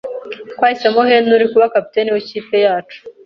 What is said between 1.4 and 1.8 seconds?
kuba